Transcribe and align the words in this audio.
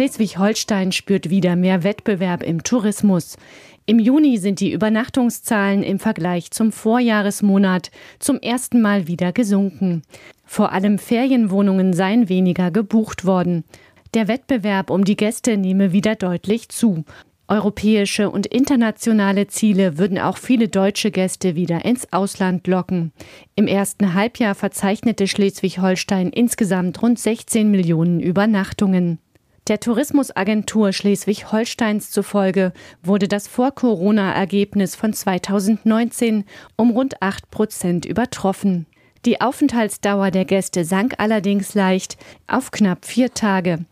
Schleswig-Holstein 0.00 0.92
spürt 0.92 1.28
wieder 1.28 1.56
mehr 1.56 1.84
Wettbewerb 1.84 2.42
im 2.42 2.62
Tourismus. 2.62 3.36
Im 3.84 3.98
Juni 3.98 4.38
sind 4.38 4.60
die 4.60 4.72
Übernachtungszahlen 4.72 5.82
im 5.82 5.98
Vergleich 5.98 6.50
zum 6.52 6.72
Vorjahresmonat 6.72 7.90
zum 8.18 8.40
ersten 8.40 8.80
Mal 8.80 9.08
wieder 9.08 9.32
gesunken. 9.32 10.00
Vor 10.46 10.72
allem 10.72 10.98
Ferienwohnungen 10.98 11.92
seien 11.92 12.30
weniger 12.30 12.70
gebucht 12.70 13.26
worden. 13.26 13.64
Der 14.14 14.26
Wettbewerb 14.26 14.88
um 14.88 15.04
die 15.04 15.16
Gäste 15.16 15.58
nehme 15.58 15.92
wieder 15.92 16.14
deutlich 16.14 16.70
zu. 16.70 17.04
Europäische 17.46 18.30
und 18.30 18.46
internationale 18.46 19.48
Ziele 19.48 19.98
würden 19.98 20.18
auch 20.18 20.38
viele 20.38 20.68
deutsche 20.68 21.10
Gäste 21.10 21.56
wieder 21.56 21.84
ins 21.84 22.10
Ausland 22.10 22.66
locken. 22.66 23.12
Im 23.54 23.66
ersten 23.66 24.14
Halbjahr 24.14 24.54
verzeichnete 24.54 25.26
Schleswig-Holstein 25.26 26.30
insgesamt 26.30 27.02
rund 27.02 27.18
16 27.18 27.70
Millionen 27.70 28.20
Übernachtungen. 28.20 29.18
Der 29.68 29.78
Tourismusagentur 29.78 30.92
Schleswig-Holsteins 30.92 32.10
zufolge 32.10 32.72
wurde 33.02 33.28
das 33.28 33.46
Vor-Corona-Ergebnis 33.46 34.96
von 34.96 35.12
2019 35.12 36.44
um 36.76 36.90
rund 36.90 37.22
8 37.22 37.50
Prozent 37.50 38.04
übertroffen. 38.06 38.86
Die 39.26 39.40
Aufenthaltsdauer 39.40 40.30
der 40.30 40.46
Gäste 40.46 40.84
sank 40.84 41.14
allerdings 41.18 41.74
leicht 41.74 42.16
auf 42.46 42.70
knapp 42.70 43.04
vier 43.04 43.34
Tage. 43.34 43.84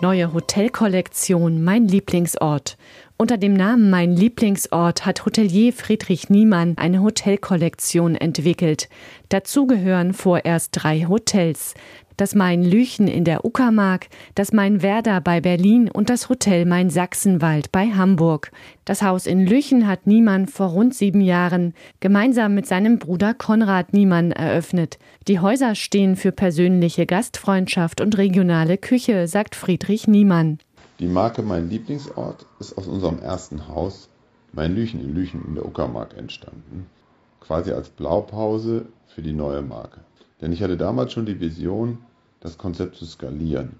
Neue 0.00 0.32
Hotelkollektion 0.32 1.62
Mein 1.62 1.86
Lieblingsort. 1.86 2.76
Unter 3.16 3.38
dem 3.38 3.54
Namen 3.54 3.88
Mein 3.88 4.16
Lieblingsort 4.16 5.06
hat 5.06 5.24
Hotelier 5.24 5.72
Friedrich 5.72 6.28
Niemann 6.28 6.76
eine 6.76 7.02
Hotelkollektion 7.02 8.16
entwickelt. 8.16 8.88
Dazu 9.28 9.68
gehören 9.68 10.12
vorerst 10.12 10.70
drei 10.72 11.06
Hotels 11.08 11.74
das 12.22 12.36
Main 12.36 12.62
Lüchen 12.62 13.08
in 13.08 13.24
der 13.24 13.44
Uckermark, 13.44 14.06
das 14.36 14.52
Main 14.52 14.80
Werder 14.80 15.20
bei 15.20 15.40
Berlin 15.40 15.90
und 15.90 16.08
das 16.08 16.28
Hotel 16.28 16.66
Main 16.66 16.88
Sachsenwald 16.88 17.72
bei 17.72 17.90
Hamburg. 17.90 18.52
Das 18.84 19.02
Haus 19.02 19.26
in 19.26 19.44
Lüchen 19.44 19.88
hat 19.88 20.06
Niemann 20.06 20.46
vor 20.46 20.68
rund 20.68 20.94
sieben 20.94 21.20
Jahren 21.20 21.74
gemeinsam 21.98 22.54
mit 22.54 22.68
seinem 22.68 23.00
Bruder 23.00 23.34
Konrad 23.34 23.92
Niemann 23.92 24.30
eröffnet. 24.30 25.00
Die 25.26 25.40
Häuser 25.40 25.74
stehen 25.74 26.14
für 26.14 26.30
persönliche 26.30 27.06
Gastfreundschaft 27.06 28.00
und 28.00 28.16
regionale 28.16 28.78
Küche, 28.78 29.26
sagt 29.26 29.56
Friedrich 29.56 30.06
Niemann. 30.06 30.60
Die 31.00 31.08
Marke 31.08 31.42
Mein 31.42 31.68
Lieblingsort 31.70 32.46
ist 32.60 32.78
aus 32.78 32.86
unserem 32.86 33.18
ersten 33.18 33.66
Haus, 33.66 34.08
Main 34.52 34.76
Lüchen 34.76 35.00
in 35.00 35.12
Lüchen 35.12 35.44
in 35.44 35.56
der 35.56 35.66
Uckermark, 35.66 36.16
entstanden. 36.16 36.86
Quasi 37.40 37.72
als 37.72 37.88
Blaupause 37.88 38.86
für 39.08 39.22
die 39.22 39.32
neue 39.32 39.62
Marke. 39.62 40.02
Denn 40.40 40.52
ich 40.52 40.62
hatte 40.62 40.76
damals 40.76 41.12
schon 41.12 41.26
die 41.26 41.40
Vision, 41.40 41.98
das 42.42 42.58
Konzept 42.58 42.96
zu 42.96 43.06
skalieren. 43.06 43.76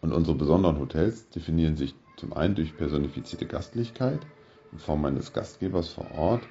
Und 0.00 0.12
unsere 0.12 0.36
besonderen 0.36 0.78
Hotels 0.78 1.28
definieren 1.30 1.76
sich 1.76 1.94
zum 2.16 2.32
einen 2.32 2.54
durch 2.54 2.76
personifizierte 2.76 3.46
Gastlichkeit 3.46 4.20
in 4.72 4.78
Form 4.78 5.04
eines 5.04 5.32
Gastgebers 5.32 5.88
vor 5.88 6.10
Ort, 6.12 6.42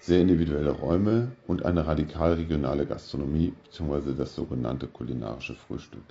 sehr 0.00 0.20
individuelle 0.20 0.70
Räume 0.70 1.32
und 1.46 1.64
eine 1.64 1.86
radikal 1.86 2.34
regionale 2.34 2.86
Gastronomie 2.86 3.52
bzw. 3.64 4.14
das 4.16 4.34
sogenannte 4.34 4.86
kulinarische 4.86 5.54
Frühstück. 5.54 6.04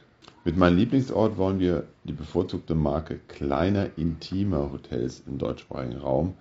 Mit 0.44 0.58
meinem 0.58 0.78
Lieblingsort 0.78 1.38
wollen 1.38 1.60
wir 1.60 1.86
die 2.04 2.14
bevorzugte 2.14 2.76
Marke 2.76 3.20
kleiner, 3.28 3.90
intimer 3.98 4.72
Hotels 4.72 5.24
im 5.28 5.38
deutschsprachigen 5.38 5.98
Raum 5.98 6.34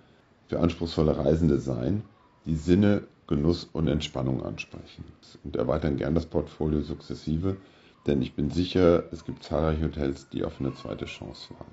für 0.47 0.59
anspruchsvolle 0.59 1.17
Reisende 1.17 1.59
sein, 1.59 2.03
die 2.45 2.55
Sinne 2.55 3.03
Genuss 3.27 3.69
und 3.73 3.89
Entspannung 3.89 4.43
ansprechen 4.45 5.03
und 5.43 5.57
erweitern 5.57 5.97
gern 5.97 6.15
das 6.15 6.25
Portfolio 6.25 6.81
sukzessive, 6.81 7.57
denn 8.07 8.21
ich 8.21 8.33
bin 8.33 8.49
sicher, 8.49 9.03
es 9.11 9.25
gibt 9.25 9.43
zahlreiche 9.43 9.83
Hotels, 9.83 10.29
die 10.29 10.43
auf 10.43 10.59
eine 10.59 10.73
zweite 10.73 11.05
Chance 11.05 11.49
warten. 11.51 11.71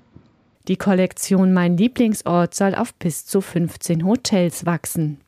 Die 0.67 0.77
Kollektion 0.77 1.53
Mein 1.53 1.77
Lieblingsort 1.77 2.53
soll 2.55 2.75
auf 2.75 2.93
bis 2.95 3.25
zu 3.25 3.41
15 3.41 4.05
Hotels 4.05 4.65
wachsen. 4.65 5.21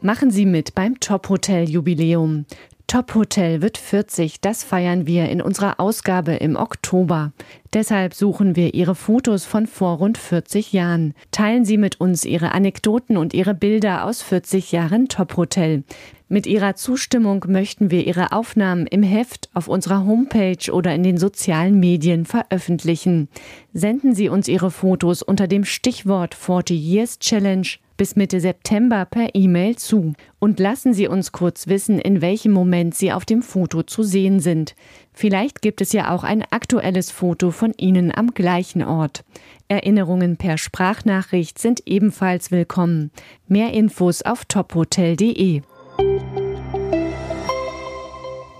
Machen 0.00 0.30
Sie 0.30 0.46
mit 0.46 0.74
beim 0.74 0.98
Top 0.98 1.28
Hotel 1.28 1.68
Jubiläum. 1.68 2.46
Top 2.86 3.14
Hotel 3.14 3.60
wird 3.62 3.78
40, 3.78 4.40
das 4.40 4.64
feiern 4.64 5.06
wir 5.06 5.28
in 5.28 5.42
unserer 5.42 5.78
Ausgabe 5.78 6.32
im 6.32 6.56
Oktober. 6.56 7.32
Deshalb 7.72 8.14
suchen 8.14 8.56
wir 8.56 8.74
Ihre 8.74 8.96
Fotos 8.96 9.44
von 9.44 9.68
vor 9.68 9.98
rund 9.98 10.18
40 10.18 10.72
Jahren. 10.72 11.14
Teilen 11.30 11.64
Sie 11.64 11.76
mit 11.76 12.00
uns 12.00 12.24
Ihre 12.24 12.50
Anekdoten 12.50 13.16
und 13.16 13.32
Ihre 13.32 13.54
Bilder 13.54 14.04
aus 14.06 14.22
40 14.22 14.72
Jahren 14.72 15.06
Top 15.06 15.36
Hotel. 15.36 15.84
Mit 16.28 16.48
Ihrer 16.48 16.74
Zustimmung 16.74 17.44
möchten 17.46 17.92
wir 17.92 18.06
Ihre 18.06 18.32
Aufnahmen 18.32 18.88
im 18.88 19.04
Heft, 19.04 19.50
auf 19.54 19.68
unserer 19.68 20.04
Homepage 20.04 20.72
oder 20.72 20.92
in 20.94 21.04
den 21.04 21.16
sozialen 21.16 21.78
Medien 21.78 22.24
veröffentlichen. 22.24 23.28
Senden 23.72 24.16
Sie 24.16 24.28
uns 24.28 24.48
Ihre 24.48 24.72
Fotos 24.72 25.22
unter 25.22 25.46
dem 25.46 25.64
Stichwort 25.64 26.34
40 26.34 26.76
Years 26.76 27.18
Challenge 27.20 27.68
bis 28.00 28.16
Mitte 28.16 28.40
September 28.40 29.04
per 29.04 29.34
E-Mail 29.34 29.76
zu 29.76 30.14
und 30.38 30.58
lassen 30.58 30.94
Sie 30.94 31.06
uns 31.06 31.32
kurz 31.32 31.66
wissen, 31.66 31.98
in 31.98 32.22
welchem 32.22 32.50
Moment 32.50 32.94
Sie 32.94 33.12
auf 33.12 33.26
dem 33.26 33.42
Foto 33.42 33.82
zu 33.82 34.02
sehen 34.02 34.40
sind. 34.40 34.74
Vielleicht 35.12 35.60
gibt 35.60 35.82
es 35.82 35.92
ja 35.92 36.14
auch 36.14 36.24
ein 36.24 36.42
aktuelles 36.50 37.10
Foto 37.10 37.50
von 37.60 37.74
Ihnen 37.76 38.10
am 38.10 38.32
gleichen 38.32 38.82
Ort. 38.82 39.22
Erinnerungen 39.68 40.38
per 40.38 40.56
Sprachnachricht 40.56 41.58
sind 41.58 41.82
ebenfalls 41.84 42.50
willkommen. 42.50 43.10
Mehr 43.48 43.74
Infos 43.74 44.22
auf 44.22 44.46
tophotel.de. 44.46 45.60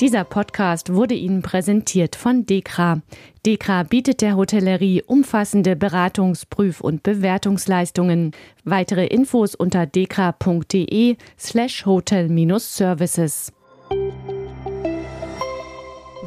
Dieser 0.03 0.25
Podcast 0.25 0.93
wurde 0.93 1.15
Ihnen 1.15 1.41
präsentiert 1.41 2.15
von 2.15 2.45
Dekra. 2.45 3.01
Dekra 3.47 3.85
bietet 3.85 4.21
der 4.21 4.37
Hotellerie 4.37 5.03
umfassende 5.03 5.77
Beratungs-, 5.77 6.45
Prüf- 6.45 6.83
und 6.83 7.03
Bewertungsleistungen. 7.03 8.33
Weitere 8.65 9.07
Infos 9.07 9.55
unter 9.55 9.87
dekra.de 9.87 11.17
slash 11.39 11.87
hotel-services. 11.87 13.51